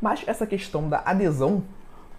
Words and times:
Mas 0.00 0.24
essa 0.26 0.46
questão 0.46 0.88
da 0.88 1.02
adesão 1.04 1.62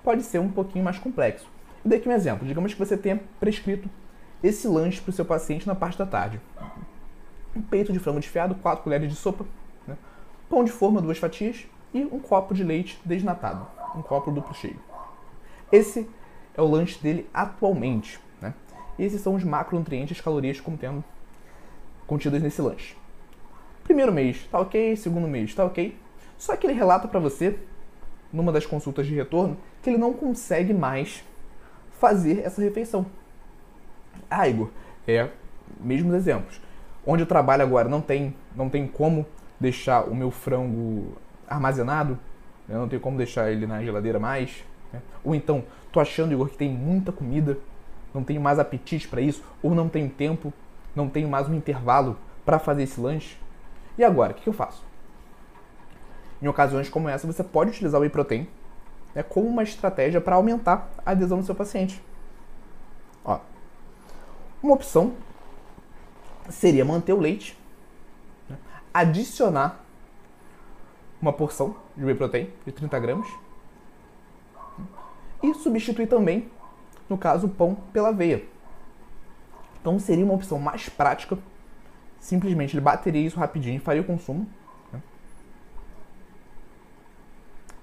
pode 0.03 0.23
ser 0.23 0.39
um 0.39 0.49
pouquinho 0.49 0.85
mais 0.85 0.97
complexo. 0.97 1.47
Daqui 1.83 2.07
um 2.07 2.11
exemplo. 2.11 2.47
Digamos 2.47 2.73
que 2.73 2.79
você 2.79 2.95
tenha 2.95 3.19
prescrito 3.39 3.89
esse 4.43 4.67
lanche 4.67 5.01
para 5.01 5.09
o 5.09 5.13
seu 5.13 5.25
paciente 5.25 5.67
na 5.67 5.75
parte 5.75 5.97
da 5.97 6.05
tarde. 6.05 6.39
Um 7.55 7.61
peito 7.61 7.91
de 7.91 7.99
frango 7.99 8.19
desfiado, 8.19 8.55
4 8.55 8.83
colheres 8.83 9.09
de 9.09 9.15
sopa, 9.15 9.45
né? 9.85 9.97
pão 10.49 10.63
de 10.63 10.71
forma, 10.71 11.01
duas 11.01 11.17
fatias 11.17 11.67
e 11.93 12.05
um 12.05 12.19
copo 12.19 12.53
de 12.53 12.63
leite 12.63 12.99
desnatado, 13.03 13.67
um 13.95 14.01
copo 14.01 14.31
duplo 14.31 14.53
cheio. 14.53 14.79
Esse 15.71 16.09
é 16.55 16.61
o 16.61 16.67
lanche 16.67 16.97
dele 17.01 17.29
atualmente. 17.33 18.19
Esses 18.97 19.21
são 19.21 19.35
os 19.35 19.43
macronutrientes, 19.43 20.17
as 20.17 20.23
calorias 20.23 20.59
contendo, 20.59 21.03
contidas 22.05 22.41
nesse 22.41 22.61
lanche. 22.61 22.95
Primeiro 23.83 24.11
mês 24.11 24.47
tá 24.51 24.59
ok, 24.59 24.95
segundo 24.95 25.27
mês 25.27 25.53
tá 25.53 25.65
ok. 25.65 25.97
Só 26.37 26.55
que 26.55 26.65
ele 26.65 26.73
relata 26.73 27.07
para 27.07 27.19
você, 27.19 27.57
numa 28.31 28.51
das 28.51 28.65
consultas 28.65 29.05
de 29.05 29.13
retorno, 29.13 29.57
que 29.81 29.89
ele 29.89 29.97
não 29.97 30.13
consegue 30.13 30.73
mais 30.73 31.23
fazer 31.99 32.39
essa 32.39 32.61
refeição. 32.61 33.05
Ah, 34.29 34.47
Igor, 34.47 34.69
é 35.07 35.29
mesmos 35.79 36.13
exemplos. 36.13 36.59
Onde 37.05 37.23
eu 37.23 37.27
trabalho 37.27 37.63
agora 37.63 37.89
não 37.89 38.01
tem, 38.01 38.35
não 38.55 38.69
tem 38.69 38.87
como 38.87 39.25
deixar 39.59 40.03
o 40.07 40.15
meu 40.15 40.31
frango 40.31 41.13
armazenado, 41.47 42.17
né? 42.67 42.75
não 42.75 42.87
tem 42.87 42.99
como 42.99 43.17
deixar 43.17 43.51
ele 43.51 43.65
na 43.65 43.83
geladeira 43.83 44.19
mais. 44.19 44.63
Né? 44.91 45.01
Ou 45.23 45.35
então, 45.35 45.63
tô 45.91 45.99
achando, 45.99 46.31
Igor, 46.31 46.49
que 46.49 46.57
tem 46.57 46.69
muita 46.69 47.11
comida, 47.11 47.57
não 48.13 48.23
tenho 48.23 48.41
mais 48.41 48.59
apetite 48.59 49.07
para 49.07 49.21
isso, 49.21 49.43
ou 49.61 49.73
não 49.73 49.87
tenho 49.87 50.09
tempo, 50.09 50.53
não 50.95 51.09
tenho 51.09 51.29
mais 51.29 51.47
um 51.47 51.53
intervalo 51.53 52.17
para 52.45 52.59
fazer 52.59 52.83
esse 52.83 52.99
lanche. 52.99 53.37
E 53.97 54.03
agora, 54.03 54.31
o 54.31 54.35
que, 54.35 54.47
eu 54.47 54.53
faço? 54.53 54.83
Em 56.41 56.47
ocasiões 56.47 56.89
como 56.89 57.07
essa, 57.07 57.27
você 57.27 57.43
pode 57.43 57.71
utilizar 57.71 57.99
o 57.99 58.01
whey 58.01 58.09
protein 58.09 58.47
né, 59.13 59.23
como 59.23 59.47
uma 59.47 59.63
estratégia 59.63 60.19
para 60.19 60.35
aumentar 60.35 60.89
a 61.05 61.11
adesão 61.11 61.39
do 61.39 61.45
seu 61.45 61.55
paciente. 61.55 62.01
Ó, 63.23 63.39
uma 64.61 64.73
opção 64.73 65.13
seria 66.49 66.83
manter 66.83 67.13
o 67.13 67.19
leite, 67.19 67.57
né, 68.49 68.57
adicionar 68.93 69.83
uma 71.21 71.31
porção 71.31 71.75
de 71.95 72.03
whey 72.03 72.15
protein 72.15 72.49
de 72.65 72.71
30 72.71 72.99
gramas 72.99 73.27
e 75.43 75.53
substituir 75.55 76.07
também, 76.07 76.49
no 77.11 77.17
caso, 77.17 77.47
o 77.47 77.49
pão 77.49 77.75
pela 77.93 78.09
aveia. 78.09 78.43
Então 79.79 79.99
seria 79.99 80.25
uma 80.25 80.33
opção 80.33 80.59
mais 80.59 80.89
prática. 80.89 81.37
Simplesmente 82.19 82.75
ele 82.75 82.81
bateria 82.81 83.25
isso 83.25 83.39
rapidinho 83.39 83.77
e 83.77 83.79
faria 83.79 84.01
o 84.01 84.05
consumo 84.05 84.47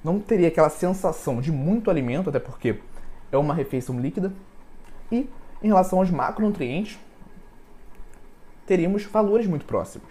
não 0.03 0.21
teria 0.21 0.49
aquela 0.49 0.71
sensação 0.71 1.41
de 1.41 1.51
muito 1.51 1.91
alimento, 1.91 2.31
até 2.31 2.39
porque 2.39 2.81
é 3.31 3.37
uma 3.37 3.55
refeição 3.55 3.99
líquida. 4.01 4.33
E 5.11 5.29
em 5.62 5.69
relação 5.69 5.99
aos 5.99 6.11
macronutrientes, 6.11 6.99
teríamos 8.67 9.05
valores 9.05 9.47
muito 9.47 9.65
próximos. 9.65 10.09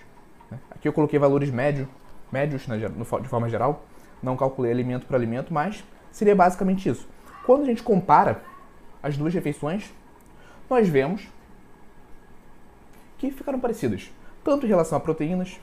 Né? 0.52 0.60
Aqui 0.72 0.88
eu 0.88 0.94
coloquei 0.94 1.18
valores 1.18 1.50
médio, 1.50 1.88
médios 2.32 2.68
né, 2.68 2.78
de 2.78 3.28
forma 3.28 3.50
geral, 3.50 3.86
não 4.22 4.36
calculei 4.36 4.72
alimento 4.72 5.06
por 5.06 5.16
alimento, 5.16 5.54
mas 5.54 5.84
seria 6.12 6.36
basicamente 6.36 6.90
isso. 6.90 7.08
Quando 7.46 7.64
a 7.64 7.66
gente 7.66 7.84
compara 7.84 8.44
as 9.02 9.18
duas 9.18 9.34
refeições, 9.34 9.92
nós 10.70 10.88
vemos 10.88 11.28
que 13.18 13.32
ficaram 13.32 13.60
parecidas, 13.60 14.12
tanto 14.44 14.66
em 14.66 14.70
relação 14.70 14.98
a 14.98 15.02
proteínas, 15.02 15.60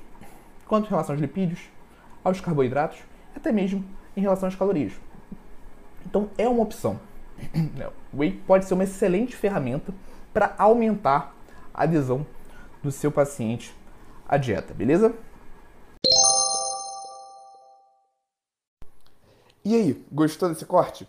quanto 0.66 0.86
em 0.86 0.90
relação 0.90 1.14
aos 1.14 1.20
lipídios, 1.20 1.60
aos 2.22 2.40
carboidratos, 2.40 2.98
até 3.34 3.52
mesmo 3.52 3.84
em 4.16 4.20
relação 4.20 4.48
às 4.48 4.54
calorias. 4.54 4.92
Então 6.06 6.28
é 6.36 6.48
uma 6.48 6.62
opção. 6.62 6.98
O 8.12 8.18
whey 8.18 8.40
pode 8.46 8.64
ser 8.64 8.74
uma 8.74 8.84
excelente 8.84 9.34
ferramenta 9.34 9.92
para 10.32 10.54
aumentar 10.56 11.34
a 11.72 11.82
adesão 11.82 12.24
do 12.80 12.92
seu 12.92 13.10
paciente 13.10 13.74
à 14.28 14.36
dieta, 14.36 14.72
beleza? 14.72 15.12
E 19.64 19.74
aí, 19.74 20.04
gostou 20.12 20.48
desse 20.48 20.64
corte? 20.64 21.08